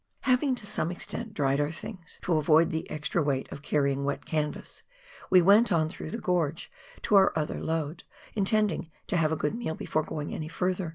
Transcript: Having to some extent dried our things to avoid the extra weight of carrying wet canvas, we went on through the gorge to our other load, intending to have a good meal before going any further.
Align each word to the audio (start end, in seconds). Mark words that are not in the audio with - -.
Having 0.21 0.55
to 0.55 0.65
some 0.65 0.89
extent 0.91 1.35
dried 1.35 1.59
our 1.61 1.69
things 1.69 2.17
to 2.23 2.33
avoid 2.37 2.71
the 2.71 2.89
extra 2.89 3.21
weight 3.21 3.47
of 3.51 3.61
carrying 3.61 4.03
wet 4.03 4.25
canvas, 4.25 4.81
we 5.29 5.43
went 5.43 5.71
on 5.71 5.89
through 5.89 6.09
the 6.09 6.17
gorge 6.17 6.71
to 7.03 7.13
our 7.13 7.31
other 7.37 7.63
load, 7.63 8.03
intending 8.33 8.89
to 9.05 9.15
have 9.17 9.31
a 9.31 9.35
good 9.37 9.53
meal 9.53 9.75
before 9.75 10.01
going 10.01 10.33
any 10.33 10.47
further. 10.47 10.89